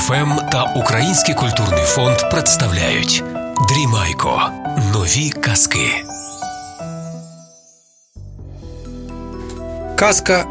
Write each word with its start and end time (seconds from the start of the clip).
ФМ 0.00 0.36
та 0.52 0.64
Український 0.76 1.34
культурний 1.34 1.84
фонд 1.84 2.16
представляють 2.30 3.24
Дрімайко. 3.68 4.42
Нові 4.94 5.30
казки. 5.30 6.04
Казка 9.96 10.44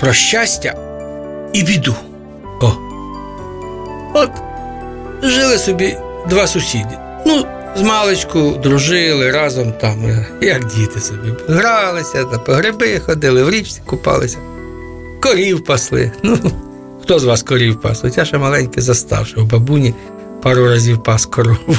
про 0.00 0.12
щастя 0.12 0.74
і 1.52 1.62
біду. 1.62 1.94
О. 2.60 2.72
От 4.14 4.30
жили 5.22 5.58
собі 5.58 5.96
два 6.28 6.46
сусіди. 6.46 6.98
Ну, 7.26 7.46
змалечку 7.76 8.50
дружили 8.50 9.30
разом 9.30 9.72
там, 9.72 10.06
е, 10.06 10.26
як 10.40 10.66
діти 10.66 11.00
собі. 11.00 11.34
Гралися, 11.48 12.24
по 12.24 12.52
гриби 12.52 13.00
ходили, 13.00 13.42
в 13.44 13.50
річці 13.50 13.82
купалися, 13.86 14.38
корів 15.20 15.64
пасли. 15.64 16.12
Ну, 16.22 16.38
хто 17.10 17.18
з 17.18 17.24
вас 17.24 17.42
корів 17.42 17.80
пас? 17.80 18.04
От 18.04 18.18
я 18.18 18.24
ще 18.24 18.38
маленький 18.38 18.82
застав, 18.82 19.26
що 19.26 19.40
в 19.40 19.44
бабуні 19.44 19.94
пару 20.42 20.66
разів 20.66 21.02
пас 21.02 21.26
корову. 21.26 21.76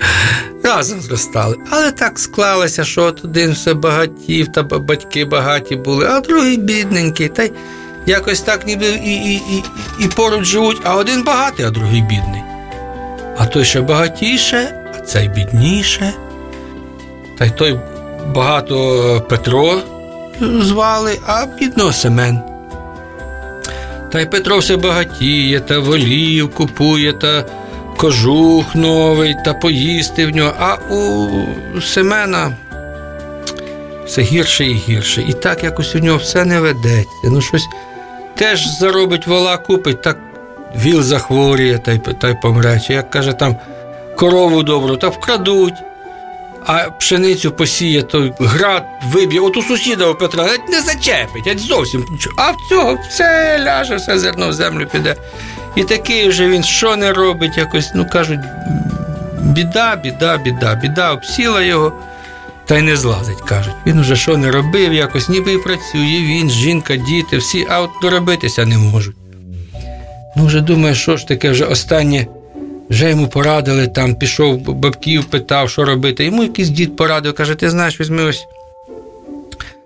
Разом 0.64 1.00
зростали. 1.00 1.56
Але 1.70 1.92
так 1.92 2.18
склалося, 2.18 2.84
що 2.84 3.02
от 3.02 3.24
один 3.24 3.52
все 3.52 3.74
багатів, 3.74 4.52
та 4.52 4.62
батьки 4.62 5.24
багаті 5.24 5.76
були, 5.76 6.06
а 6.06 6.20
другий 6.20 6.56
бідненький. 6.56 7.28
Та 7.28 7.42
й 7.42 7.52
якось 8.06 8.40
так 8.40 8.66
ніби 8.66 8.86
і, 8.86 9.14
і, 9.14 9.34
і, 9.34 9.64
і 9.98 10.08
поруч 10.08 10.44
живуть, 10.44 10.80
а 10.84 10.96
один 10.96 11.24
багатий, 11.24 11.66
а 11.66 11.70
другий 11.70 12.02
бідний. 12.02 12.42
А 13.38 13.46
той 13.46 13.64
ще 13.64 13.80
багатіше, 13.80 14.84
а 14.98 15.00
цей 15.00 15.28
бідніше. 15.28 16.12
Та 17.38 17.44
й 17.44 17.50
той 17.50 17.80
багато 18.34 19.26
Петро 19.28 19.80
звали, 20.40 21.18
а 21.26 21.46
бідного 21.46 21.92
Семен. 21.92 22.53
Та 24.14 24.20
й 24.20 24.26
Петро 24.26 24.58
все 24.58 24.76
багатіє, 24.76 25.60
та 25.60 25.78
волів 25.78 26.54
купує, 26.54 27.12
та 27.12 27.44
кожух 27.96 28.74
новий, 28.74 29.36
та 29.44 29.54
поїсти 29.54 30.26
в 30.26 30.30
нього. 30.30 30.52
А 30.58 30.74
у 30.74 31.80
Семена 31.80 32.56
все 34.06 34.22
гірше 34.22 34.66
і 34.66 34.74
гірше. 34.74 35.24
І 35.28 35.32
так 35.32 35.64
якось 35.64 35.94
у 35.94 35.98
нього 35.98 36.18
все 36.18 36.44
не 36.44 36.60
ведеться. 36.60 37.10
Ну, 37.24 37.40
щось 37.40 37.66
теж 38.34 38.66
заробить 38.78 39.26
вола, 39.26 39.56
купить, 39.56 40.02
так 40.02 40.18
віл 40.84 41.02
захворює 41.02 41.78
та 41.78 41.92
й, 41.92 41.98
та 41.98 42.28
й 42.28 42.34
помре. 42.42 42.80
Чи 42.86 42.92
як 42.92 43.10
каже 43.10 43.32
там 43.32 43.56
корову 44.16 44.62
добру, 44.62 44.96
та 44.96 45.08
вкрадуть. 45.08 45.74
А 46.66 46.90
пшеницю 46.90 47.52
посіє, 47.52 48.02
то 48.02 48.30
град 48.40 48.84
виб'є. 49.12 49.40
От 49.40 49.56
у 49.56 49.62
сусіда 49.62 50.06
у 50.06 50.14
Петра 50.14 50.44
навіть 50.44 50.68
не 50.68 50.80
зачепить, 50.80 51.46
геть 51.46 51.58
зовсім. 51.58 52.04
А 52.36 52.50
в 52.50 52.56
цього 52.68 52.98
все 53.10 53.58
ляже, 53.64 53.96
все 53.96 54.18
зерно 54.18 54.48
в 54.48 54.52
землю 54.52 54.86
піде. 54.92 55.16
І 55.76 55.84
такий 55.84 56.28
вже 56.28 56.48
він 56.48 56.62
що 56.62 56.96
не 56.96 57.12
робить, 57.12 57.56
якось, 57.56 57.90
ну 57.94 58.06
кажуть, 58.12 58.40
біда, 59.40 59.96
біда, 59.96 60.36
біда, 60.36 60.74
біда 60.74 61.12
обсіла 61.12 61.62
його, 61.62 61.92
та 62.66 62.78
й 62.78 62.82
не 62.82 62.96
злазить, 62.96 63.40
кажуть. 63.40 63.74
Він 63.86 63.98
уже 63.98 64.16
що 64.16 64.36
не 64.36 64.50
робив, 64.50 64.92
якось 64.92 65.28
ніби 65.28 65.52
і 65.52 65.58
працює, 65.58 66.20
він, 66.20 66.50
жінка, 66.50 66.96
діти, 66.96 67.36
всі, 67.36 67.66
а 67.70 67.80
от 67.80 67.90
доробитися 68.02 68.66
не 68.66 68.78
можуть. 68.78 69.16
Ну, 70.36 70.46
вже 70.46 70.60
думає, 70.60 70.94
що 70.94 71.16
ж 71.16 71.28
таке, 71.28 71.50
вже 71.50 71.64
останнє. 71.64 72.26
Вже 72.90 73.10
йому 73.10 73.28
порадили, 73.28 73.88
там 73.88 74.14
пішов 74.14 74.58
бабків, 74.58 75.24
питав, 75.24 75.70
що 75.70 75.84
робити. 75.84 76.24
Йому 76.24 76.42
якийсь 76.42 76.68
дід 76.68 76.96
порадив, 76.96 77.34
каже: 77.34 77.54
ти 77.54 77.70
знаєш, 77.70 78.00
візьми 78.00 78.24
ось 78.24 78.46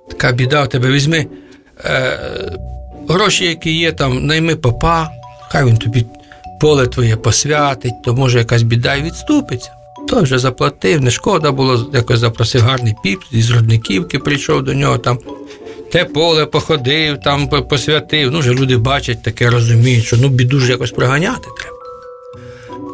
така 0.09 0.33
біда 0.33 0.63
в 0.63 0.69
тебе, 0.69 0.91
візьми 0.91 1.27
е, 1.85 2.19
гроші, 3.09 3.45
які 3.45 3.73
є, 3.73 3.93
там, 3.93 4.27
найми 4.27 4.57
попа, 4.57 5.11
хай 5.49 5.65
він 5.65 5.77
тобі 5.77 6.07
поле 6.61 6.87
твоє 6.87 7.17
посвятить, 7.17 8.03
то 8.05 8.15
може 8.15 8.39
якась 8.39 8.63
біда 8.63 8.95
і 8.95 9.03
відступиться. 9.03 9.71
Той 10.09 10.23
вже 10.23 10.39
заплатив, 10.39 11.01
не 11.01 11.11
шкода 11.11 11.53
було, 11.53 11.91
якось 11.93 12.19
запросив 12.19 12.63
гарний 12.63 12.95
піп, 13.03 13.21
із 13.33 13.51
родниківки 13.51 14.19
прийшов 14.19 14.63
до 14.63 14.75
нього 14.75 14.99
там. 14.99 15.19
Те 15.93 16.05
поле 16.05 16.47
походив, 16.47 17.21
там 17.21 17.49
посвятив. 17.49 18.31
Ну, 18.31 18.39
вже 18.39 18.55
люди 18.55 18.77
бачать 18.77 19.23
таке, 19.23 19.51
розуміють, 19.51 20.05
що 20.05 20.17
ну 20.17 20.29
біду 20.29 20.61
ж 20.61 20.71
якось 20.71 20.91
проганяти 20.91 21.47
треба. 21.61 21.68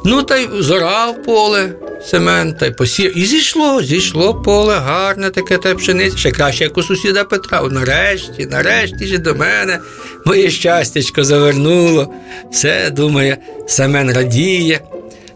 Ну, 0.05 0.23
та 0.23 0.37
й 0.37 0.49
зорав 0.63 1.23
поле 1.23 1.73
Семен, 2.05 2.55
та 2.55 2.67
й 2.67 2.71
посів. 2.71 3.19
І 3.19 3.25
зійшло, 3.25 3.83
зійшло 3.83 4.35
поле, 4.35 4.75
гарне 4.75 5.31
таке 5.31 5.59
та 5.59 5.75
пшениця, 5.75 6.17
ще 6.17 6.31
краще, 6.31 6.65
як 6.65 6.79
у 6.79 6.83
сусіда 6.83 7.25
Петра. 7.25 7.63
Нарешті, 7.63 8.47
нарешті 8.47 9.07
ж 9.07 9.19
до 9.19 9.35
мене 9.35 9.79
моє 10.25 10.51
щастячко 10.51 11.25
завернуло. 11.25 12.15
Все, 12.53 12.91
думає, 12.91 13.37
Семен 13.67 14.13
радіє. 14.13 14.81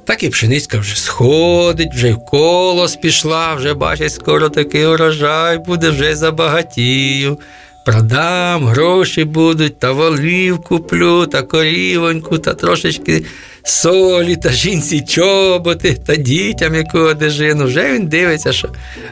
Так 0.05 0.23
і 0.23 0.29
пшеницька 0.29 0.79
вже 0.79 0.97
сходить, 0.97 1.95
вже 1.95 2.12
в 2.12 2.25
колос 2.25 2.97
пішла, 2.97 3.55
вже 3.55 3.75
бачить, 3.75 4.12
скоро 4.12 4.49
такий 4.49 4.87
урожай 4.87 5.59
буде, 5.59 5.91
вже 5.91 6.17
забагатію. 6.17 7.39
Продам, 7.88 8.65
гроші 8.65 9.25
будуть, 9.25 9.78
та 9.78 9.93
волів 9.93 10.59
куплю, 10.59 11.26
та 11.26 11.43
корівоньку, 11.43 12.38
та 12.38 12.54
трошечки 12.54 13.25
солі, 13.65 14.37
та 14.37 14.53
жінці 14.53 15.00
чоботи, 15.00 15.99
та 16.06 16.16
дітям 16.16 16.75
яку 16.75 16.99
одежину. 16.99 17.65
Вже 17.65 17.93
він 17.93 18.06
дивиться, 18.06 18.53
що 18.53 18.69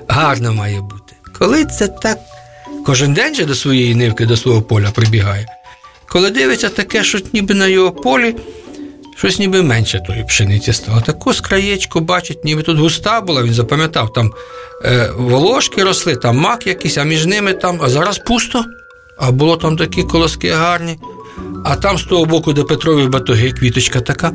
гарно 0.09 0.53
має 0.53 0.81
бути. 0.81 1.15
Коли 1.39 1.65
це 1.65 1.89
так 1.89 2.19
кожен 2.87 3.15
день 3.15 3.35
же 3.35 3.45
до 3.45 3.55
своєї 3.55 3.95
нивки, 3.95 4.27
до 4.27 4.37
свого 4.37 4.63
поля 4.63 4.91
прибігає, 4.91 5.47
коли 6.09 6.31
дивиться 6.31 6.69
таке, 6.69 7.05
що 7.05 7.19
ніби 7.33 7.55
на 7.55 7.67
його 7.67 7.93
полі 7.93 8.37
щось 9.17 9.39
ніби 9.39 9.63
менше 9.63 10.01
тої 10.07 10.25
пшениці 10.25 10.73
стало. 10.73 11.01
Таку 11.01 11.33
з 11.33 11.41
краєчку 11.41 12.01
бачить, 12.01 12.45
ніби 12.45 12.63
тут 12.63 12.79
густа 12.79 13.21
була, 13.21 13.43
він 13.43 13.55
запам'ятав, 13.55 14.13
там 14.13 14.33
е, 14.85 15.11
волошки 15.17 15.85
росли, 15.85 16.17
там 16.17 16.37
мак 16.37 16.67
якийсь, 16.67 16.99
а 16.99 17.05
між 17.05 17.27
ними 17.27 17.53
там, 17.53 17.79
а 17.83 17.89
зараз 17.89 18.19
пусто. 18.19 18.65
А 19.19 19.31
було 19.31 19.57
там 19.57 19.77
такі 19.77 20.03
колоски 20.03 20.51
гарні. 20.51 20.99
А 21.65 21.77
там 21.77 21.99
з 21.99 22.05
того 22.05 22.25
боку, 22.25 22.53
де 22.53 22.63
Петрові 22.63 23.07
батоги, 23.07 23.53
квіточка 23.53 24.01
така. 24.01 24.33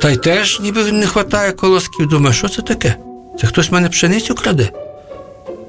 Та 0.00 0.10
й 0.10 0.16
теж 0.16 0.60
ніби 0.60 0.92
не 0.92 1.06
вистачає 1.06 1.52
колосків. 1.52 2.06
Думаю, 2.06 2.34
що 2.34 2.48
це 2.48 2.62
таке? 2.62 2.96
Це 3.40 3.46
хтось 3.46 3.70
мене 3.70 3.88
пшеницю 3.88 4.34
краде? 4.34 4.70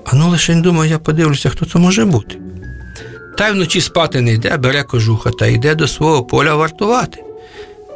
А 0.06 0.16
ну 0.16 0.30
лише 0.30 0.56
думаю, 0.56 0.92
я 0.92 1.00
подивлюся, 1.00 1.50
хто 1.50 1.66
це 1.66 1.80
може 1.80 2.06
бути. 2.06 2.38
Та 3.38 3.48
й 3.48 3.52
вночі 3.52 3.82
спати 3.82 4.22
не 4.22 4.34
йде, 4.34 4.58
бере 4.58 4.84
кожуха 4.84 5.32
та 5.32 5.48
йде 5.48 5.76
до 5.76 5.88
свого 5.88 6.24
поля 6.24 6.56
вартувати. 6.56 7.24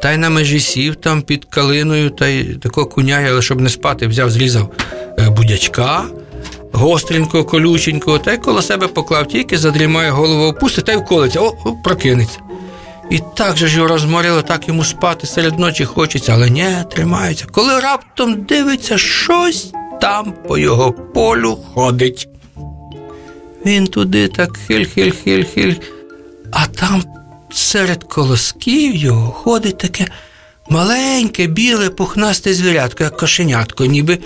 Та 0.02 0.12
й 0.12 0.16
на 0.16 0.30
межі 0.30 0.60
сів 0.60 0.96
там 0.96 1.22
під 1.22 1.44
калиною, 1.44 2.10
та 2.10 2.26
й 2.26 2.44
такого 2.44 2.86
куняя, 2.86 3.30
але 3.30 3.42
щоб 3.42 3.60
не 3.60 3.68
спати, 3.68 4.06
взяв, 4.06 4.30
зрізав 4.30 4.70
е, 5.18 5.30
будячка 5.30 6.04
гостренького, 6.72 7.44
колюченького, 7.44 8.18
та 8.18 8.32
й 8.32 8.36
коло 8.38 8.62
себе 8.62 8.86
поклав, 8.86 9.28
тільки 9.28 9.58
задрімає 9.58 10.10
голову, 10.10 10.44
опустить 10.44 10.84
та 10.84 10.92
й 10.92 10.96
вколиться, 10.96 11.40
о, 11.40 11.54
о, 11.64 11.72
прокинеться. 11.84 12.38
І 13.10 13.20
так 13.36 13.56
же 13.56 13.66
ж 13.66 13.76
його 13.76 13.88
розморило, 13.88 14.42
так 14.42 14.68
йому 14.68 14.84
спати 14.84 15.26
серед 15.26 15.58
ночі 15.58 15.84
хочеться, 15.84 16.32
але 16.32 16.50
ні, 16.50 16.66
тримається. 16.90 17.46
Коли 17.52 17.80
раптом 17.80 18.42
дивиться, 18.42 18.98
щось 18.98 19.72
там 20.00 20.34
по 20.48 20.58
його 20.58 20.92
полю 20.92 21.58
ходить. 21.74 22.28
Він 23.66 23.86
туди 23.86 24.28
так 24.28 24.50
хиль-хиль-хиль-хиль, 24.68 25.76
а 26.52 26.66
там 26.66 27.02
серед 27.54 28.04
колосків 28.04 28.96
його 28.96 29.30
ходить 29.30 29.78
таке 29.78 30.06
маленьке, 30.68 31.46
біле, 31.46 31.90
пухнасте 31.90 32.54
звірятко, 32.54 33.04
як 33.04 33.16
кошенятко, 33.16 33.84
ніби. 33.84 34.18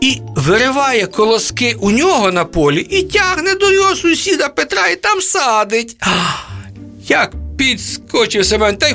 І 0.00 0.20
вириває 0.36 1.06
колоски 1.06 1.76
у 1.80 1.90
нього 1.90 2.32
на 2.32 2.44
полі 2.44 2.80
і 2.80 3.02
тягне 3.02 3.54
до 3.54 3.72
його 3.72 3.96
сусіда 3.96 4.48
Петра 4.48 4.88
і 4.88 4.96
там 4.96 5.20
садить. 5.20 5.96
А, 6.00 6.08
як 7.08 7.32
підскочив 7.56 8.46
Семен, 8.46 8.76
та 8.76 8.88
й 8.88 8.94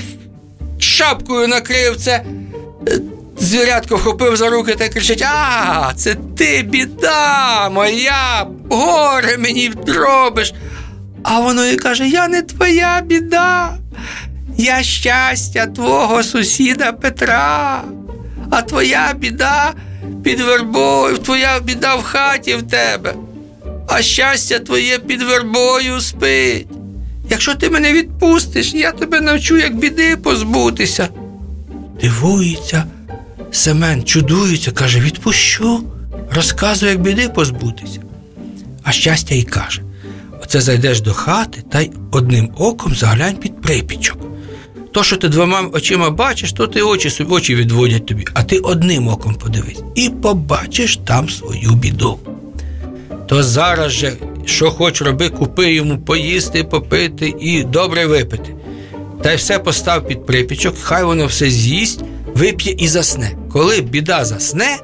шапкою 0.79 1.47
накрив 1.47 1.97
це. 1.97 2.23
Звірятко 3.39 3.95
вхопив 3.95 4.37
за 4.37 4.49
руки 4.49 4.75
та 4.75 4.89
кричить: 4.89 5.21
А, 5.21 5.93
це 5.95 6.15
ти 6.37 6.63
біда 6.63 7.69
моя, 7.69 8.47
горе 8.69 9.37
мені 9.37 9.71
робиш. 9.87 10.53
А 11.23 11.39
воно 11.39 11.65
і 11.65 11.75
каже: 11.75 12.07
Я 12.07 12.27
не 12.27 12.41
твоя 12.41 13.01
біда, 13.01 13.77
я 14.57 14.83
щастя 14.83 15.65
твого 15.65 16.23
сусіда 16.23 16.91
Петра, 16.91 17.83
а 18.49 18.61
твоя 18.61 19.13
біда 19.17 19.73
під 20.23 20.39
вербою, 20.39 21.17
твоя 21.17 21.59
біда 21.59 21.95
в 21.95 22.03
хаті 22.03 22.55
в 22.55 22.63
тебе, 22.63 23.13
а 23.87 24.01
щастя 24.01 24.59
твоє 24.59 24.99
під 24.99 25.21
вербою 25.21 26.01
спить. 26.01 26.67
Якщо 27.29 27.55
ти 27.55 27.69
мене 27.69 27.93
відпустиш, 27.93 28.73
я 28.73 28.91
тебе 28.91 29.21
навчу, 29.21 29.57
як 29.57 29.75
біди 29.75 30.17
позбутися. 30.17 31.09
Дивується, 32.01 32.83
Семен 33.51 34.03
чудується, 34.03 34.71
каже: 34.71 34.99
відпущу, 34.99 35.83
розказує, 36.31 36.91
як 36.91 37.01
біди 37.01 37.29
позбутися. 37.29 37.99
А 38.83 38.91
щастя 38.91 39.35
й 39.35 39.43
каже: 39.43 39.81
Оце 40.43 40.61
зайдеш 40.61 41.01
до 41.01 41.13
хати 41.13 41.63
та 41.71 41.81
й 41.81 41.91
одним 42.11 42.49
оком 42.57 42.95
заглянь 42.95 43.35
під 43.37 43.61
припічок. 43.61 44.17
то, 44.91 45.03
що 45.03 45.17
ти 45.17 45.29
двома 45.29 45.61
очима 45.73 46.09
бачиш, 46.09 46.53
то 46.53 46.67
ти 46.67 46.81
очі 46.81 47.25
очі 47.29 47.55
відводять 47.55 48.05
тобі, 48.05 48.25
а 48.33 48.43
ти 48.43 48.57
одним 48.57 49.07
оком 49.07 49.35
подивись 49.35 49.83
і 49.95 50.09
побачиш 50.09 50.99
там 51.05 51.29
свою 51.29 51.71
біду. 51.71 52.19
То 53.27 53.43
зараз 53.43 53.91
же, 53.91 54.13
що 54.45 54.71
хоч 54.71 55.01
роби, 55.01 55.29
купи 55.29 55.73
йому 55.73 55.97
поїсти, 55.97 56.63
попити 56.63 57.33
і 57.39 57.63
добре 57.63 58.05
випити. 58.05 58.55
Та 59.21 59.31
й 59.31 59.35
все 59.35 59.59
постав 59.59 60.07
під 60.07 60.25
припічок, 60.25 60.75
хай 60.81 61.03
воно 61.03 61.25
все 61.25 61.49
з'їсть, 61.49 62.01
вип'є 62.35 62.75
і 62.77 62.87
засне. 62.87 63.31
Коли 63.51 63.81
біда 63.81 64.25
засне, 64.25 64.77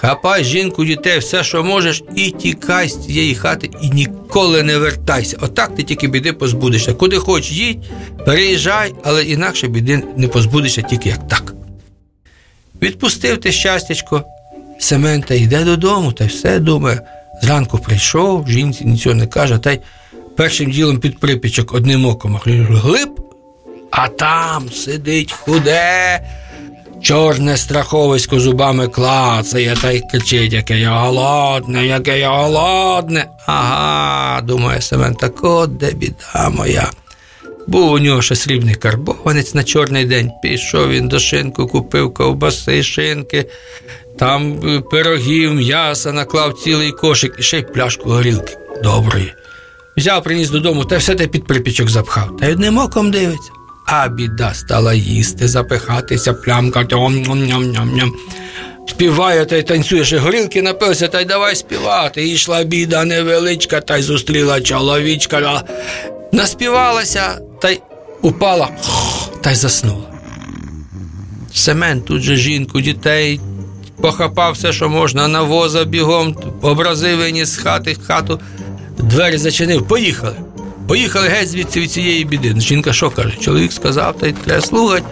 хапай 0.00 0.44
жінку, 0.44 0.84
дітей, 0.84 1.18
все, 1.18 1.44
що 1.44 1.64
можеш, 1.64 2.02
і 2.16 2.30
тікай 2.30 2.88
з 2.88 3.06
цієї 3.06 3.34
хати, 3.34 3.70
і 3.82 3.90
ніколи 3.90 4.62
не 4.62 4.78
вертайся. 4.78 5.36
Отак 5.40 5.74
ти 5.74 5.82
тільки 5.82 6.08
біди 6.08 6.32
позбудешся. 6.32 6.92
Куди 6.94 7.16
хоч 7.18 7.52
їдь, 7.52 7.78
переїжджай, 8.26 8.94
але 9.04 9.24
інакше 9.24 9.68
біди 9.68 10.02
не 10.16 10.28
позбудешся 10.28 10.82
тільки 10.82 11.08
як 11.08 11.28
так. 11.28 11.54
Відпустив 12.82 13.38
ти 13.40 13.52
щастячко, 13.52 14.24
Семен 14.78 15.22
та 15.22 15.34
йде 15.34 15.64
додому, 15.64 16.12
та 16.12 16.26
все 16.26 16.58
думає. 16.58 17.00
Зранку 17.42 17.78
прийшов, 17.78 18.48
жінці 18.48 18.84
нічого 18.84 19.14
не 19.14 19.26
каже, 19.26 19.58
та 19.58 19.72
й 19.72 19.80
першим 20.36 20.70
ділом 20.70 20.98
під 20.98 21.18
припічок 21.18 21.74
одним 21.74 22.06
оком 22.06 22.40
глиб, 22.46 23.20
а 23.90 24.08
там 24.08 24.72
сидить 24.72 25.32
худе, 25.32 26.20
чорне 27.02 27.56
страховисько 27.56 28.40
зубами 28.40 28.88
клацає 28.88 29.76
та 29.82 29.90
й 29.90 30.00
кричить, 30.10 30.52
яке 30.52 30.78
я 30.78 30.90
голодне, 30.90 31.86
яке 31.86 32.18
я 32.18 32.30
голодне. 32.30 33.26
Ага, 33.46 34.40
думає 34.40 34.80
Семен, 34.80 35.14
так 35.14 35.44
от 35.44 35.76
де 35.76 35.92
біда 35.92 36.50
моя. 36.50 36.90
Був 37.66 37.92
у 37.92 37.98
нього 37.98 38.22
ще 38.22 38.36
срібний 38.36 38.74
карбованець 38.74 39.54
на 39.54 39.64
чорний 39.64 40.04
день. 40.04 40.30
Пішов 40.42 40.88
він 40.88 41.08
до 41.08 41.18
шинку, 41.18 41.66
купив 41.66 42.14
ковбаси, 42.14 42.82
шинки, 42.82 43.46
там 44.18 44.60
е, 44.68 44.80
пирогів, 44.80 45.54
м'яса, 45.54 46.12
наклав 46.12 46.54
цілий 46.54 46.92
кошик 46.92 47.34
і 47.38 47.42
ще 47.42 47.58
й 47.58 47.62
пляшку 47.62 48.10
горілки 48.10 48.56
доброї. 48.82 49.34
Взяв, 49.96 50.22
приніс 50.22 50.50
додому 50.50 50.84
та 50.84 50.96
все 50.96 51.14
те 51.14 51.26
під 51.26 51.46
припічок 51.46 51.90
запхав. 51.90 52.36
Та 52.36 52.46
й 52.46 52.52
одним 52.52 52.78
оком 52.78 53.10
дивиться. 53.10 53.50
А 53.92 54.08
біда 54.08 54.54
стала 54.54 54.94
їсти, 54.94 55.48
запихатися, 55.48 56.32
плямкати. 56.34 56.94
Ом-ням-ням-ням. 56.94 58.10
Співає 58.88 59.44
та 59.44 59.56
й 59.56 59.62
танцює, 59.62 60.04
ще 60.04 60.18
горілки 60.18 60.62
напився, 60.62 61.08
та 61.08 61.20
й 61.20 61.24
давай 61.24 61.56
співати. 61.56 62.26
І 62.26 62.32
йшла 62.32 62.64
біда 62.64 63.04
невеличка, 63.04 63.80
та 63.80 63.96
й 63.96 64.02
зустріла 64.02 64.60
чоловічка. 64.60 65.62
Наспівалася 66.32 67.40
та 67.62 67.70
й 67.70 67.80
упала 68.22 68.68
та 69.40 69.50
й 69.50 69.54
заснула. 69.54 70.10
Семен 71.52 72.02
тут 72.02 72.22
же 72.22 72.36
жінку, 72.36 72.80
дітей 72.80 73.40
похапав 74.00 74.52
все, 74.52 74.72
що 74.72 74.88
можна, 74.88 75.28
навоза 75.28 75.84
бігом, 75.84 76.36
образи 76.62 77.14
виніс 77.14 77.48
з 77.48 77.56
хати 77.56 77.92
в 77.92 78.06
хату, 78.06 78.40
двері 78.98 79.38
зачинив. 79.38 79.88
Поїхали. 79.88 80.36
Поїхали 80.90 81.28
геть 81.28 81.48
звідси 81.48 81.80
від 81.80 81.92
цієї 81.92 82.24
біди. 82.24 82.54
Жінка 82.58 82.92
що 82.92 83.10
каже? 83.10 83.36
Чоловік 83.40 83.72
сказав, 83.72 84.18
та 84.18 84.26
й 84.26 84.32
треба 84.32 84.60
слухати. 84.60 85.06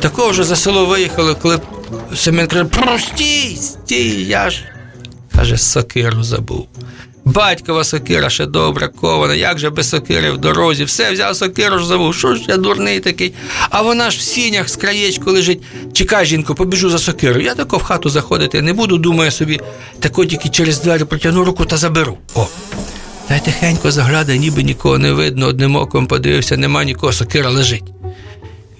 Такого 0.00 0.30
вже 0.30 0.44
за 0.44 0.56
село 0.56 0.86
виїхали, 0.86 1.34
коли 1.42 1.60
Семен 2.16 2.46
каже, 2.46 2.64
простій, 2.64 3.56
стій, 3.56 4.24
я 4.24 4.50
ж 4.50 4.64
каже, 5.36 5.58
сокиру 5.58 6.22
забув. 6.22 6.66
Батькова 7.24 7.84
сокира 7.84 8.30
ще 8.30 8.46
добра, 8.46 8.88
кована, 8.88 9.34
як 9.34 9.58
же 9.58 9.70
без 9.70 9.88
сокири 9.88 10.30
в 10.30 10.38
дорозі, 10.38 10.84
все 10.84 11.12
взяв 11.12 11.36
сокиру 11.36 11.78
ж 11.78 11.86
забув, 11.86 12.14
що 12.14 12.34
ж 12.34 12.44
я 12.48 12.56
дурний 12.56 13.00
такий. 13.00 13.32
А 13.70 13.82
вона 13.82 14.10
ж 14.10 14.18
в 14.18 14.20
сінях 14.20 14.68
з 14.68 14.76
краєчку 14.76 15.30
лежить. 15.30 15.62
Чекай, 15.92 16.26
жінко, 16.26 16.54
побіжу 16.54 16.90
за 16.90 16.98
сокирою. 16.98 17.44
Я 17.44 17.54
тако 17.54 17.76
в 17.78 17.82
хату 17.82 18.08
заходити 18.08 18.62
не 18.62 18.72
буду, 18.72 18.98
думаю 18.98 19.30
собі, 19.30 19.60
тако 20.00 20.24
тільки 20.24 20.48
через 20.48 20.80
двері 20.80 21.04
протягну 21.04 21.44
руку 21.44 21.64
та 21.64 21.76
заберу. 21.76 22.18
О. 22.34 22.46
Та 23.28 23.36
й 23.36 23.40
тихенько 23.40 23.90
заглядає, 23.90 24.38
ніби 24.38 24.62
нікого 24.62 24.98
не 24.98 25.12
видно, 25.12 25.46
одним 25.46 25.76
оком 25.76 26.06
подивився, 26.06 26.56
нема 26.56 26.84
нікого, 26.84 27.12
сокира 27.12 27.50
лежить. 27.50 27.84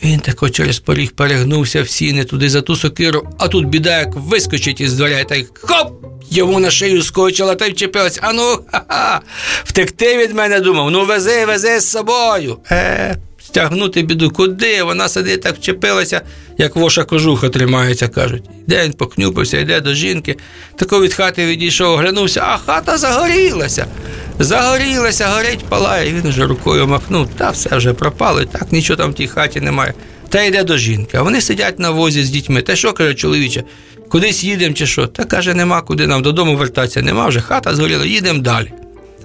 Він 0.04 0.20
тако 0.20 0.50
через 0.50 0.78
поріг 0.78 1.12
перегнувся 1.12 1.82
в 1.82 1.88
сіни 1.88 2.24
туди 2.24 2.48
за 2.48 2.62
ту 2.62 2.76
сокиру, 2.76 3.28
а 3.38 3.48
тут 3.48 3.66
біда, 3.66 3.98
як 3.98 4.14
вискочить 4.14 4.80
із 4.80 4.94
дверей, 4.94 5.24
та 5.28 5.34
й 5.34 5.46
хоп! 5.62 5.92
Йому 6.30 6.60
на 6.60 6.70
шию 6.70 7.02
скочила 7.02 7.54
та 7.54 7.66
й 7.66 7.70
вчепилась. 7.70 8.18
Ану, 8.22 8.58
ха-ха, 8.72 9.20
втекти 9.64 10.18
від 10.18 10.34
мене 10.34 10.60
думав. 10.60 10.90
Ну, 10.90 11.04
вези, 11.04 11.44
вези 11.46 11.80
з 11.80 11.90
собою. 11.90 12.58
Е, 12.70 13.16
стягнути 13.44 14.02
біду, 14.02 14.30
куди? 14.30 14.82
Вона 14.82 15.08
сидить 15.08 15.42
так 15.42 15.56
вчепилася, 15.56 16.22
як 16.58 16.76
воша 16.76 17.04
кожуха 17.04 17.48
тримається, 17.48 18.08
кажуть. 18.08 18.42
День 18.66 18.92
покнюпився, 18.92 19.58
йде 19.58 19.80
до 19.80 19.94
жінки. 19.94 20.36
Тако 20.76 21.00
від 21.00 21.14
хати 21.14 21.46
відійшов, 21.46 21.92
оглянувся, 21.94 22.40
а 22.44 22.58
хата 22.58 22.98
загорілася. 22.98 23.86
Загорілася, 24.38 25.26
горить, 25.28 25.64
палає. 25.68 26.12
Він 26.12 26.30
вже 26.30 26.46
рукою 26.46 26.86
махнув, 26.86 27.28
та 27.38 27.50
все 27.50 27.76
вже 27.76 27.92
пропало, 27.92 28.44
так 28.44 28.72
нічого 28.72 28.96
там 28.96 29.10
в 29.10 29.14
тій 29.14 29.26
хаті 29.26 29.60
немає. 29.60 29.94
Та 30.28 30.42
йде 30.42 30.64
до 30.64 30.76
жінки. 30.76 31.16
А 31.16 31.22
вони 31.22 31.40
сидять 31.40 31.78
на 31.78 31.90
возі 31.90 32.24
з 32.24 32.30
дітьми. 32.30 32.62
Та 32.62 32.76
що 32.76 32.92
каже 32.92 33.14
чоловіче? 33.14 33.62
Кудись 34.08 34.44
їдемо 34.44 34.74
чи 34.74 34.86
що? 34.86 35.06
Та 35.06 35.24
каже, 35.24 35.54
нема 35.54 35.82
куди 35.82 36.06
нам 36.06 36.22
додому 36.22 36.56
вертатися, 36.56 37.02
нема 37.02 37.26
вже 37.26 37.40
хата 37.40 37.74
згоріла, 37.74 38.06
їдемо 38.06 38.42
далі. 38.42 38.72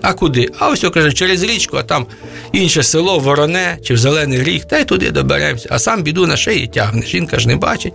А 0.02 0.14
куди? 0.14 0.50
А 0.60 0.70
ось 0.70 0.86
каже, 0.94 1.14
через 1.14 1.44
річку, 1.44 1.78
а 1.78 1.84
там 1.84 2.06
інше 2.54 2.84
село, 2.84 3.20
вороне 3.20 3.78
чи 3.84 3.94
в 3.94 3.98
Зелений 3.98 4.44
ріг, 4.44 4.66
та 4.66 4.80
й 4.80 4.86
туди 4.86 5.12
доберемося. 5.12 5.68
А 5.72 5.80
сам 5.80 6.04
біду 6.04 6.28
на 6.28 6.38
шиї 6.38 6.68
тягне. 6.68 7.06
Жінка 7.06 7.40
ж 7.40 7.48
не 7.48 7.56
бачить. 7.56 7.94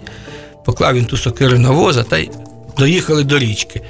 Поклав 0.65 0.95
він 0.95 1.05
ту 1.05 1.17
сокиру 1.17 1.59
на 1.59 1.71
воза 1.71 2.03
та 2.03 2.19
й 2.19 2.31
доїхали 2.79 3.25
до 3.25 3.39
річки. 3.39 3.81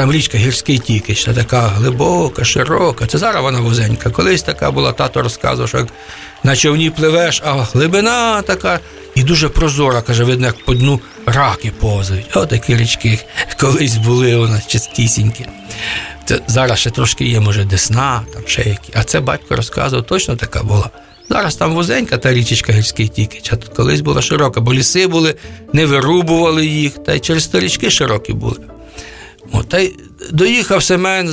Там 0.00 0.12
річка 0.12 0.38
гірський 0.38 0.78
тікич, 0.78 1.24
та 1.24 1.34
така 1.34 1.60
глибока, 1.60 2.44
широка. 2.44 3.06
Це 3.06 3.18
зараз 3.18 3.42
вона 3.42 3.60
возенька. 3.60 4.10
Колись 4.10 4.42
така 4.42 4.70
була, 4.70 4.92
тато 4.92 5.22
розказував, 5.22 5.68
що 5.68 5.78
як 5.78 5.88
на 6.44 6.56
човні 6.56 6.90
пливеш, 6.90 7.42
а 7.44 7.52
глибина 7.52 8.42
така 8.42 8.80
і 9.14 9.22
дуже 9.22 9.48
прозора, 9.48 10.02
каже, 10.02 10.24
видно, 10.24 10.46
як 10.46 10.64
по 10.64 10.74
дну 10.74 11.00
раки 11.26 11.72
позають. 11.80 12.26
Отакі 12.34 12.76
річки 12.76 13.18
колись 13.60 13.96
були 13.96 14.36
у 14.36 14.48
нас 14.48 14.66
частісінькі. 14.66 15.46
Це 16.24 16.40
Зараз 16.46 16.78
ще 16.78 16.90
трошки 16.90 17.24
є, 17.24 17.40
може, 17.40 17.64
десна, 17.64 18.22
там 18.32 18.42
ще 18.46 18.62
які. 18.68 18.92
А 18.94 19.04
це 19.04 19.20
батько 19.20 19.56
розказував, 19.56 20.06
точно 20.06 20.36
така 20.36 20.62
була. 20.62 20.90
Зараз 21.28 21.56
там 21.56 21.74
вузенька 21.74 22.16
та 22.16 22.32
річечка 22.32 22.72
гірський 22.72 23.08
тікич, 23.08 23.52
а 23.52 23.56
тут 23.56 23.68
колись 23.68 24.00
була 24.00 24.22
широка, 24.22 24.60
бо 24.60 24.74
ліси 24.74 25.06
були, 25.06 25.34
не 25.72 25.86
вирубували 25.86 26.66
їх, 26.66 26.98
та 27.04 27.14
й 27.14 27.20
через 27.20 27.46
то 27.46 27.60
річки 27.60 27.90
широкі 27.90 28.32
були. 28.32 28.56
О, 29.52 29.62
та 29.62 29.78
й 29.78 29.94
доїхав 30.30 30.82
Семен 30.82 31.30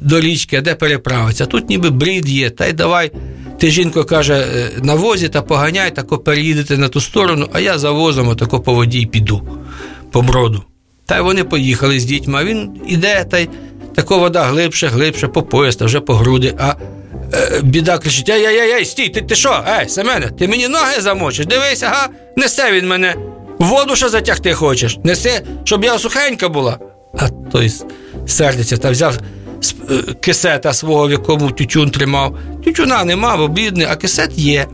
до 0.00 0.20
річки, 0.20 0.60
де 0.60 0.74
переправиться. 0.74 1.46
Тут 1.46 1.68
ніби 1.68 1.90
брід 1.90 2.28
є, 2.28 2.50
та 2.50 2.66
й 2.66 2.72
давай. 2.72 3.10
Ти 3.58 3.70
жінко 3.70 4.04
каже, 4.04 4.34
«Е, 4.34 4.70
на 4.82 4.94
возі 4.94 5.28
та 5.28 5.42
поганяй, 5.42 5.94
тако 5.94 6.18
переїдете 6.18 6.78
на 6.78 6.88
ту 6.88 7.00
сторону, 7.00 7.48
а 7.52 7.60
я 7.60 7.78
за 7.78 7.90
возом 7.90 8.28
отако 8.28 8.60
по 8.60 8.74
воді 8.74 9.00
й 9.00 9.06
піду 9.06 9.42
по 10.10 10.22
броду. 10.22 10.62
Та 11.06 11.18
й 11.18 11.20
вони 11.20 11.44
поїхали 11.44 12.00
з 12.00 12.04
дітьми, 12.04 12.38
а 12.40 12.44
він 12.44 12.70
іде, 12.86 13.24
та 13.30 13.38
й 13.38 13.48
тако 13.94 14.18
вода 14.18 14.42
глибше, 14.44 14.86
глибше, 14.86 15.28
по 15.28 15.42
пояс, 15.42 15.76
та 15.76 15.84
вже 15.84 16.00
по 16.00 16.14
груди. 16.14 16.54
А 16.58 16.74
е, 17.34 17.60
біда 17.62 17.98
кричить: 17.98 18.30
ай 18.30 18.42
яй 18.42 18.68
яй 18.68 18.84
стій, 18.84 19.08
ти 19.08 19.22
ти 19.22 19.34
що? 19.34 19.64
Ей, 19.80 19.88
Семене, 19.88 20.30
ти 20.38 20.48
мені 20.48 20.68
ноги 20.68 21.00
замочиш? 21.00 21.46
Дивися, 21.46 21.88
га, 21.88 22.08
несе 22.36 22.72
він 22.72 22.88
мене. 22.88 23.14
Воду 23.58 23.96
що 23.96 24.08
затягти 24.08 24.54
хочеш, 24.54 24.98
неси, 25.04 25.40
щоб 25.64 25.84
я 25.84 25.98
сухенька 25.98 26.48
була. 26.48 26.78
А 27.18 27.28
той 27.28 27.72
сердиться 28.26 28.76
та 28.76 28.90
взяв 28.90 29.18
е, 29.90 29.94
кисета 30.20 30.72
свого, 30.72 31.08
в 31.08 31.10
якому 31.10 31.50
тютюн 31.50 31.90
тримав. 31.90 32.38
Тютюна 32.64 33.04
нема, 33.04 33.36
бо 33.36 33.48
бідний, 33.48 33.86
а 33.90 33.96
кисет 33.96 34.38
є. 34.38 34.66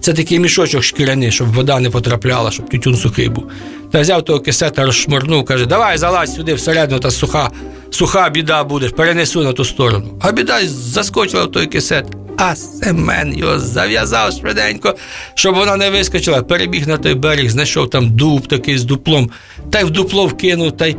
Це 0.00 0.12
такий 0.12 0.38
мішочок 0.38 0.82
шкіряний, 0.82 1.30
щоб 1.32 1.52
вода 1.52 1.80
не 1.80 1.90
потрапляла, 1.90 2.50
щоб 2.50 2.68
тютюн 2.70 2.96
сухий 2.96 3.28
був. 3.28 3.44
Та 3.90 4.00
взяв 4.00 4.24
того 4.24 4.40
кисета, 4.40 4.84
розшморнув, 4.84 5.44
каже, 5.44 5.66
давай 5.66 5.98
залазь 5.98 6.34
сюди 6.34 6.54
всередину, 6.54 7.00
та 7.00 7.10
суха 7.10 7.50
суха 7.90 8.28
біда 8.28 8.64
будеш, 8.64 8.90
перенесу 8.90 9.42
на 9.42 9.52
ту 9.52 9.64
сторону. 9.64 10.18
А 10.20 10.32
біда 10.32 10.66
заскочила 10.66 11.44
в 11.44 11.50
той 11.50 11.66
кисет. 11.66 12.06
А 12.38 12.56
Семен 12.56 13.38
його 13.38 13.58
зав'язав 13.58 14.32
швиденько, 14.32 14.94
щоб 15.34 15.54
вона 15.54 15.76
не 15.76 15.90
вискочила. 15.90 16.42
Перебіг 16.42 16.88
на 16.88 16.98
той 16.98 17.14
берег, 17.14 17.50
знайшов 17.50 17.90
там 17.90 18.10
дуб 18.10 18.48
такий 18.48 18.78
з 18.78 18.84
дуплом, 18.84 19.30
та 19.70 19.80
й 19.80 19.84
в 19.84 19.90
дупло 19.90 20.26
вкинув, 20.26 20.72
та 20.72 20.86
й 20.86 20.96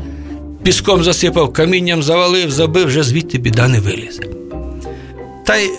піском 0.64 1.04
засипав, 1.04 1.54
камінням 1.54 2.04
завалив, 2.04 2.52
забив, 2.52 2.88
вже 2.88 3.04
звідти 3.04 3.38
біда 3.38 3.68
не 3.68 3.80
вилізе. 3.80 4.24
Та 5.46 5.56
й 5.56 5.70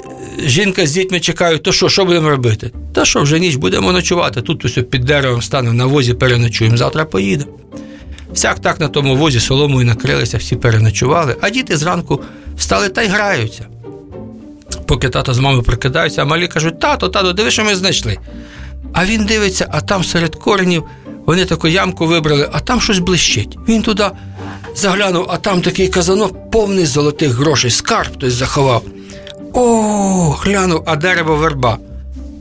жінка 0.47 0.87
з 0.87 0.93
дітьми 0.93 1.21
чекають, 1.21 1.63
то 1.63 1.73
що, 1.73 1.89
що 1.89 2.05
будемо 2.05 2.31
робити? 2.31 2.71
Та 2.93 3.05
що, 3.05 3.23
вже 3.23 3.41
ніч 3.41 3.55
будемо 3.55 3.93
ночувати. 3.93 4.43
Тут 4.43 4.65
ось 4.65 4.79
під 4.91 5.05
деревом 5.05 5.43
станемо 5.43 5.75
на 5.75 5.87
возі, 5.87 6.15
переночуємо, 6.15 6.77
завтра 6.77 7.05
поїдемо. 7.05 7.53
Всяк 8.33 8.59
так 8.59 8.81
на 8.81 8.89
тому 8.89 9.17
возі 9.17 9.41
соломою 9.41 9.87
накрилися, 9.87 10.39
всі 10.39 10.57
переночували, 10.57 11.37
а 11.41 11.51
діти 11.51 11.77
зранку 11.77 12.23
встали 12.57 12.89
та 12.89 13.03
й 13.03 13.07
граються. 13.07 13.67
Поки 14.87 15.09
тато 15.09 15.35
з 15.35 15.39
мамою 15.39 15.63
прикидаються, 15.63 16.23
а 16.23 16.25
малі 16.25 16.49
кажуть, 16.49 16.81
тато, 16.81 17.09
тато, 17.09 17.33
диви, 17.33 17.51
що 17.51 17.65
ми 17.65 17.75
знайшли. 17.75 18.19
А 18.93 19.05
він 19.05 19.25
дивиться, 19.25 19.69
а 19.71 19.81
там 19.81 20.05
серед 20.05 20.35
коренів 20.35 20.85
вони 21.27 21.45
таку 21.45 21.69
ямку 21.69 22.07
вибрали, 22.07 22.49
а 22.53 22.61
там 22.61 22.81
щось 22.81 22.99
блищить. 22.99 23.59
Він 23.69 23.83
туди 23.83 24.05
заглянув, 24.75 25.27
а 25.29 25.37
там 25.37 25.63
такий 25.63 25.89
казанок 25.89 26.51
повний 26.51 26.87
золотих 26.87 27.31
грошей, 27.31 27.71
скарб 27.71 28.15
хтось 28.15 28.33
заховав. 28.33 28.83
О, 29.53 30.37
глянув, 30.41 30.83
а 30.87 30.97
дерево 30.97 31.37
верба. 31.37 31.79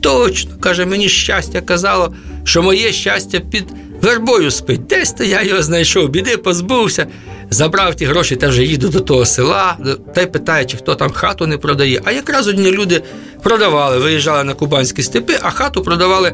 Точно, 0.00 0.50
каже, 0.60 0.86
мені 0.86 1.08
щастя 1.08 1.60
казало, 1.60 2.14
що 2.44 2.62
моє 2.62 2.92
щастя 2.92 3.40
під 3.40 3.64
вербою 4.02 4.50
спить. 4.50 4.86
Десь 4.86 5.12
то 5.12 5.24
я 5.24 5.42
його 5.42 5.62
знайшов, 5.62 6.08
біди 6.08 6.36
позбувся, 6.36 7.06
забрав 7.50 7.94
ті 7.94 8.06
гроші 8.06 8.36
та 8.36 8.48
вже 8.48 8.64
їду 8.64 8.88
до 8.88 9.00
того 9.00 9.26
села, 9.26 9.76
та 10.14 10.22
й 10.22 10.26
питає, 10.26 10.64
чи 10.64 10.76
хто 10.76 10.94
там 10.94 11.10
хату 11.10 11.46
не 11.46 11.58
продає. 11.58 12.00
А 12.04 12.12
якраз 12.12 12.48
одні 12.48 12.70
люди 12.70 13.02
продавали, 13.42 13.98
виїжджали 13.98 14.44
на 14.44 14.54
кубанські 14.54 15.02
степи, 15.02 15.38
а 15.42 15.50
хату 15.50 15.82
продавали. 15.82 16.32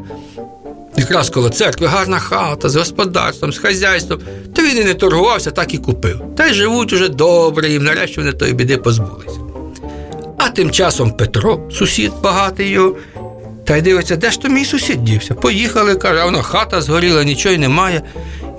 Якраз 1.00 1.30
коло 1.30 1.48
церкви 1.48 1.86
гарна 1.86 2.18
хата 2.18 2.68
з 2.68 2.76
господарством, 2.76 3.52
з 3.52 3.58
хазяйством, 3.58 4.20
то 4.54 4.62
він 4.62 4.78
і 4.78 4.84
не 4.84 4.94
торгувався, 4.94 5.50
так 5.50 5.74
і 5.74 5.78
купив. 5.78 6.22
Та 6.36 6.46
й 6.46 6.54
живуть 6.54 6.92
уже 6.92 7.08
добре, 7.08 7.68
їм 7.68 7.84
нарешті 7.84 8.20
вони 8.20 8.32
тої 8.32 8.52
біди 8.52 8.76
позбулися. 8.76 9.38
А 10.38 10.48
тим 10.48 10.70
часом 10.70 11.10
Петро, 11.10 11.60
сусід 11.72 12.12
багатий 12.22 12.68
його, 12.68 12.96
та 13.64 13.76
й 13.76 13.82
дивиться, 13.82 14.16
де 14.16 14.30
ж 14.30 14.40
то 14.40 14.48
мій 14.48 14.64
сусід 14.64 15.04
дівся. 15.04 15.34
Поїхали, 15.34 15.94
каже, 15.94 16.20
а 16.20 16.24
вона 16.24 16.42
хата 16.42 16.80
згоріла, 16.82 17.24
нічого 17.24 17.54
й 17.54 17.58
немає. 17.58 18.02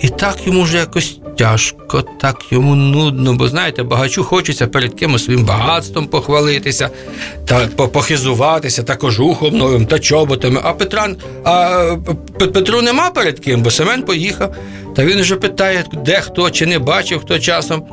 І 0.01 0.09
так 0.09 0.47
йому 0.47 0.61
вже 0.61 0.77
якось 0.77 1.19
тяжко, 1.37 2.03
так 2.21 2.51
йому 2.51 2.75
нудно, 2.75 3.33
бо 3.33 3.47
знаєте, 3.47 3.83
багачу 3.83 4.23
хочеться 4.23 4.67
перед 4.67 4.93
кимось 4.93 5.25
своїм 5.25 5.45
багатством 5.45 6.07
похвалитися, 6.07 6.89
та 7.45 7.67
похизуватися, 7.67 8.83
та 8.83 8.95
кожухом 8.95 9.57
новим, 9.57 9.85
та 9.85 9.99
чоботами. 9.99 10.61
А 10.63 10.73
Петран, 10.73 11.15
а 11.43 11.95
Петру 12.37 12.81
нема 12.81 13.09
перед 13.09 13.39
ким, 13.39 13.61
бо 13.61 13.71
Семен 13.71 14.03
поїхав. 14.03 14.55
Та 14.95 15.05
він 15.05 15.21
вже 15.21 15.35
питає, 15.35 15.85
де 15.93 16.21
хто, 16.21 16.49
чи 16.49 16.65
не 16.65 16.79
бачив 16.79 17.19
хто 17.19 17.39
часом. 17.39 17.83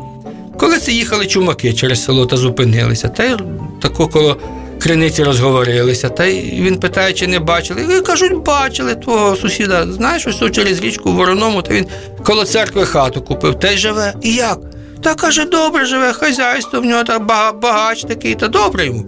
Коли 0.58 0.78
це 0.78 0.92
їхали 0.92 1.26
чумаки 1.26 1.72
через 1.72 2.04
село 2.04 2.26
та 2.26 2.36
зупинилися, 2.36 3.08
та 3.08 3.24
й 3.24 3.36
тако 3.82 4.08
коло 4.08 4.36
криниці 4.78 5.22
розговорилися. 5.22 6.08
Та 6.08 6.26
він 6.32 6.76
питає, 6.76 7.12
чи 7.12 7.26
не 7.26 7.38
бачили. 7.38 7.98
І 7.98 8.00
кажуть, 8.00 8.36
бачили 8.36 8.94
твого 8.94 9.36
сусіда. 9.36 9.86
Знаєш, 9.92 10.26
ось 10.26 10.52
через 10.52 10.80
річку 10.80 11.12
в 11.12 11.14
Вороному, 11.14 11.62
то 11.62 11.74
він 11.74 11.86
коло 12.24 12.44
церкви 12.44 12.86
хату 12.86 13.22
купив, 13.22 13.60
та 13.60 13.70
й 13.70 13.78
живе. 13.78 14.14
І 14.22 14.34
як? 14.34 14.58
Та 15.02 15.14
каже, 15.14 15.44
добре 15.44 15.86
живе, 15.86 16.12
хазяйство 16.12 16.80
в 16.80 16.84
нього 16.84 17.04
та 17.04 17.18
багач 17.52 18.02
такий, 18.02 18.34
та 18.34 18.48
добре 18.48 18.86
йому. 18.86 19.04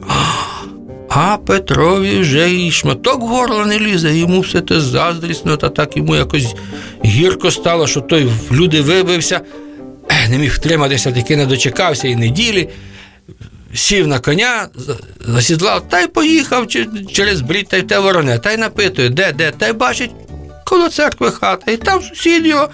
А 1.08 1.36
Петрові 1.36 2.18
вже 2.18 2.54
і 2.54 2.70
шматок 2.70 3.22
горла 3.22 3.66
не 3.66 3.78
лізе, 3.78 4.14
йому 4.16 4.40
все 4.40 4.60
те 4.60 4.80
заздрісно, 4.80 5.56
та 5.56 5.68
так 5.68 5.96
йому 5.96 6.16
якось 6.16 6.54
гірко 7.04 7.50
стало, 7.50 7.86
що 7.86 8.00
той 8.00 8.24
в 8.24 8.54
люди 8.54 8.80
вибився, 8.80 9.40
не 10.30 10.38
міг 10.38 10.52
втриматися, 10.54 11.12
таки 11.12 11.36
не 11.36 11.46
дочекався 11.46 12.08
і 12.08 12.16
неділі 12.16 12.68
сів 13.74 14.06
на 14.06 14.18
коня, 14.18 14.68
засідлав 15.20 15.88
та 15.88 16.00
й 16.00 16.06
поїхав 16.06 16.66
через 17.12 17.40
брід 17.40 17.68
та 17.68 17.76
й 17.76 17.82
те 17.82 17.98
вороне, 17.98 18.38
та 18.38 18.52
й 18.52 18.56
напитує, 18.56 19.08
де, 19.08 19.32
де, 19.32 19.50
та 19.50 19.68
й 19.68 19.72
бачить 19.72 20.10
коло 20.64 20.88
церкви 20.88 21.30
хата, 21.30 21.72
і 21.72 21.76
там 21.76 22.02
сусід 22.02 22.46
його 22.46 22.68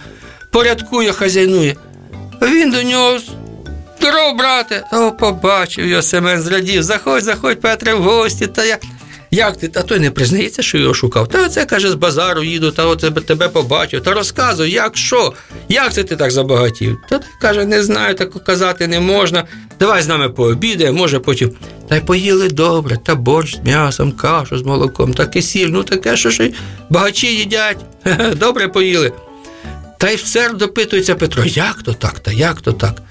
порядкує, 0.53 1.13
хазяйнує. 1.13 1.77
Він 2.43 2.71
до 2.71 2.83
нього. 2.83 3.19
Здоров, 4.01 4.37
брате, 4.37 4.85
о, 4.93 5.13
побачив 5.13 5.87
його 5.87 6.03
Семен 6.03 6.43
зрадів. 6.43 6.83
Заходь, 6.83 7.25
заходь, 7.25 7.61
Петре, 7.61 7.95
в 7.95 8.03
гості, 8.03 8.47
та 8.47 8.65
я. 8.65 8.79
Як 9.37 9.57
ти? 9.57 9.69
Та 9.69 9.83
той 9.83 9.99
не 9.99 10.11
признається, 10.11 10.63
що 10.63 10.79
його 10.79 10.95
шукав. 10.95 11.29
Та 11.29 11.47
оце 11.47 11.65
каже, 11.65 11.91
з 11.91 11.95
базару 11.95 12.43
їду, 12.45 12.71
та 12.71 12.87
оце 12.87 13.11
тебе 13.11 13.49
побачив. 13.49 14.03
Та 14.03 14.15
розказуй, 14.15 14.71
як 14.71 14.97
що? 14.97 15.33
Як 15.69 15.93
це 15.93 16.05
ти 16.05 16.17
так 16.17 16.31
забагатів? 16.31 16.99
Та 17.11 17.19
ти 17.19 17.27
каже, 17.41 17.65
не 17.65 17.83
знаю, 17.83 18.15
так 18.15 18.45
казати 18.45 18.87
не 18.87 19.01
можна. 19.01 19.45
Давай 19.81 20.03
з 20.03 20.09
нами 20.09 20.29
пообідаємо, 20.29 20.99
може 20.99 21.19
потім. 21.19 21.51
Та 21.89 21.97
й 21.97 22.01
поїли 22.01 22.49
добре, 22.49 22.99
та 23.05 23.15
борщ 23.15 23.57
з 23.57 23.65
м'ясом, 23.65 24.13
кашу 24.13 24.59
з 24.59 24.63
молоком, 24.63 25.15
та 25.15 25.27
кисіль, 25.27 25.69
ну 25.69 25.83
таке, 25.83 26.17
що 26.17 26.31
ж 26.31 26.51
багачі 26.91 27.27
їдять. 27.27 27.79
Добре 28.37 28.69
поїли. 28.69 29.13
Та 29.99 30.11
й 30.11 30.17
все 30.17 30.49
допитується 30.49 31.15
Петро, 31.15 31.45
як 31.45 31.83
то 31.83 31.93
так, 31.93 32.19
та 32.19 32.33
як 32.33 32.61
то 32.61 32.73
так? 32.73 33.03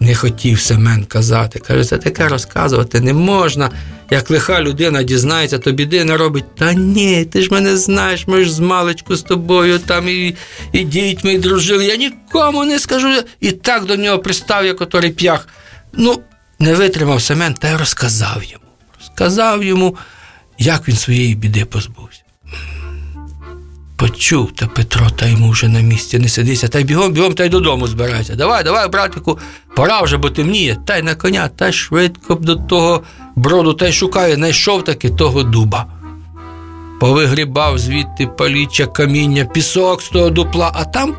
Не 0.00 0.14
хотів 0.14 0.60
Семен 0.60 1.04
казати. 1.04 1.58
Каже, 1.58 1.84
це 1.84 1.98
таке 1.98 2.28
розказувати 2.28 3.00
не 3.00 3.12
можна. 3.12 3.70
Як 4.10 4.30
лиха 4.30 4.62
людина 4.62 5.02
дізнається, 5.02 5.58
то 5.58 5.72
біди 5.72 6.04
не 6.04 6.16
робить. 6.16 6.54
Та 6.54 6.72
ні, 6.72 7.24
ти 7.24 7.42
ж 7.42 7.48
мене 7.50 7.76
знаєш, 7.76 8.26
ми 8.26 8.44
ж 8.44 8.52
з 8.52 8.58
маличку 8.58 9.16
з 9.16 9.22
тобою 9.22 9.78
там 9.78 10.08
і 10.08 10.34
і 10.72 10.84
дітьми 10.84 11.32
і 11.32 11.38
дружили. 11.38 11.86
Я 11.86 11.96
нікому 11.96 12.64
не 12.64 12.78
скажу. 12.78 13.08
І 13.40 13.52
так 13.52 13.84
до 13.84 13.96
нього 13.96 14.18
пристав, 14.18 14.66
як 14.66 14.80
оторий 14.80 15.10
п'ях. 15.10 15.48
Ну, 15.92 16.20
не 16.58 16.74
витримав 16.74 17.22
Семен 17.22 17.54
та 17.54 17.70
й 17.70 17.76
розказав 17.76 18.42
йому. 18.44 18.64
Розказав 19.00 19.64
йому, 19.64 19.96
як 20.58 20.88
він 20.88 20.96
своєї 20.96 21.34
біди 21.34 21.64
позбувся. 21.64 22.17
Почув 24.18 24.52
та 24.52 24.66
Петро, 24.66 25.10
та 25.10 25.26
йому 25.26 25.50
вже 25.50 25.68
на 25.68 25.80
місці 25.80 26.18
не 26.18 26.28
сидиться, 26.28 26.68
та 26.68 26.78
й 26.78 26.84
бігом, 26.84 27.12
бігом 27.12 27.34
та 27.34 27.44
й 27.44 27.48
додому 27.48 27.86
збирається. 27.86 28.34
Давай, 28.34 28.64
давай, 28.64 28.88
братику, 28.88 29.38
пора 29.76 30.02
вже, 30.02 30.16
бо 30.16 30.30
темніє, 30.30 30.76
та 30.84 30.96
й 30.96 31.02
на 31.02 31.14
коня, 31.14 31.48
та 31.48 31.68
й 31.68 31.72
швидко 31.72 32.34
до 32.34 32.56
того 32.56 33.02
броду 33.36 33.74
та 33.74 33.88
й 33.88 33.92
шукає, 33.92 34.34
знайшов 34.34 34.84
таки 34.84 35.10
того 35.10 35.42
дуба. 35.42 35.86
Повигрібав 37.00 37.78
звідти 37.78 38.26
паліччя, 38.26 38.86
каміння, 38.86 39.44
пісок 39.44 40.02
з 40.02 40.08
того 40.08 40.30
дупла, 40.30 40.72
а 40.74 40.84
там 40.84 41.16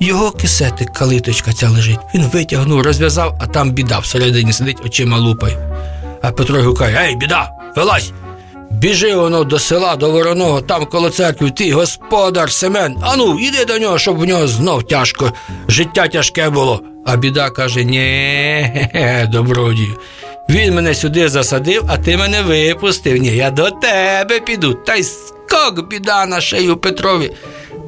його 0.00 0.30
кисетик, 0.30 0.92
калиточка 0.92 1.52
ця 1.52 1.68
лежить. 1.68 2.00
Він 2.14 2.22
витягнув, 2.22 2.82
розв'язав, 2.82 3.38
а 3.40 3.46
там 3.46 3.70
біда 3.70 3.98
всередині 3.98 4.52
сидить, 4.52 4.84
очима 4.84 5.18
лупає. 5.18 5.76
А 6.22 6.30
Петро 6.32 6.62
гукає: 6.62 6.96
Ей, 6.96 7.16
біда, 7.16 7.50
вилазь! 7.76 8.12
Біжи 8.80 9.14
воно 9.14 9.44
до 9.44 9.58
села, 9.58 9.96
до 9.96 10.10
вороного, 10.10 10.60
там 10.60 10.86
коло 10.86 11.10
церкви, 11.10 11.50
ти, 11.50 11.72
господар 11.72 12.52
Семен. 12.52 12.96
Ану, 13.02 13.38
іди 13.40 13.64
до 13.64 13.78
нього, 13.78 13.98
щоб 13.98 14.18
в 14.18 14.24
нього 14.24 14.46
знов 14.46 14.82
тяжко, 14.82 15.32
життя 15.68 16.08
тяжке 16.08 16.50
було. 16.50 16.82
А 17.06 17.16
біда 17.16 17.50
каже: 17.50 17.84
Нє, 17.84 19.28
добродію. 19.32 19.98
Він 20.48 20.74
мене 20.74 20.94
сюди 20.94 21.28
засадив, 21.28 21.84
а 21.88 21.96
ти 21.96 22.16
мене 22.16 22.42
випустив. 22.42 23.16
Ні, 23.16 23.28
я 23.28 23.50
до 23.50 23.70
тебе 23.70 24.40
піду. 24.40 24.74
Та 24.74 24.94
й 24.94 25.02
скок 25.02 25.88
біда 25.88 26.26
на 26.26 26.40
шею 26.40 26.76
Петрові. 26.76 27.32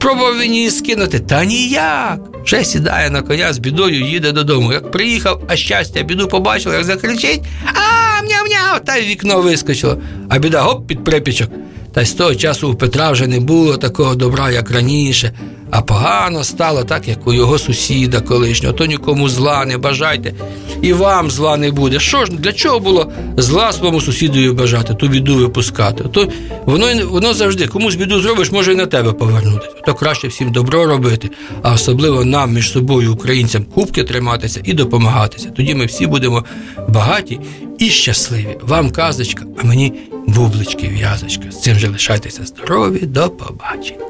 Пробував 0.01 0.39
він 0.39 0.55
її 0.55 0.71
скинути, 0.71 1.19
та 1.19 1.45
ніяк. 1.45 2.19
Вже 2.45 2.65
сідає 2.65 3.11
на 3.11 3.23
коня 3.23 3.53
з 3.53 3.59
бідою, 3.59 4.07
їде 4.07 4.33
додому. 4.33 4.73
Як 4.73 4.91
приїхав, 4.91 5.43
а 5.49 5.57
щастя, 5.57 6.03
біду 6.03 6.29
побачив, 6.29 6.73
як 6.73 6.85
закричить 6.85 7.41
А, 7.75 8.08
м'яв-м'яв, 8.29 8.81
та 8.85 9.01
вікно 9.01 9.41
вискочило. 9.41 10.03
А 10.29 10.39
біда 10.39 10.63
гоп 10.63 10.87
під 10.87 11.05
припічок. 11.05 11.51
Та 11.99 12.03
й 12.03 12.07
з 12.07 12.13
того 12.13 12.35
часу 12.35 12.71
у 12.71 12.75
Петра 12.75 13.11
вже 13.11 13.27
не 13.27 13.41
було 13.41 13.77
такого 13.77 14.15
добра, 14.15 14.51
як 14.51 14.71
раніше, 14.71 15.33
а 15.71 15.83
погано 15.83 16.45
стало 16.45 16.85
так, 16.85 17.09
як 17.09 17.27
у 17.27 17.33
його 17.33 17.59
сусіда 17.59 18.21
колишнього, 18.21 18.75
то 18.75 18.87
нікому 18.87 19.29
зла 19.29 19.65
не 19.65 19.79
бажайте, 19.79 20.33
і 20.83 20.93
вам 20.93 21.31
зла 21.31 21.57
не 21.57 21.71
буде. 21.71 22.01
Що 22.01 22.25
ж, 22.25 22.33
для 22.33 22.53
чого 22.53 22.81
було 22.81 23.13
зла 23.37 23.73
своєму 23.73 24.01
сусідові 24.01 24.51
бажати, 24.51 24.95
ту 24.95 25.09
біду 25.09 25.37
випускати? 25.37 26.05
То 26.13 26.29
воно 26.65 26.87
воно 27.07 27.35
завжди 27.35 27.67
комусь 27.67 27.95
біду 27.95 28.21
зробиш, 28.21 28.53
може 28.53 28.73
і 28.73 28.77
на 28.77 28.87
тебе 28.87 29.13
повернутися. 29.13 29.73
То 29.87 29.95
краще 29.95 30.29
всім 30.29 30.53
добро 30.53 30.87
робити, 30.87 31.31
а 31.63 31.73
особливо 31.73 32.25
нам 32.25 32.53
між 32.53 32.73
собою, 32.73 33.13
українцям, 33.13 33.65
кубки 33.65 34.05
триматися 34.05 34.61
і 34.65 34.73
допомагатися. 34.73 35.51
Тоді 35.57 35.75
ми 35.75 35.87
всі 35.87 36.07
будемо 36.07 36.45
багаті 36.89 37.41
і 37.79 37.91
щасливі. 37.91 38.57
Вам 38.63 38.91
казочка, 38.91 39.45
а 39.63 39.67
мені 39.67 39.93
бублички, 40.29 40.89
в'язочка. 40.89 41.51
З 41.51 41.63
цим 41.63 41.79
же 41.79 41.89
лишайтеся 41.89 42.47
здорові, 42.47 43.07
до 43.07 43.31
побачення. 43.31 44.05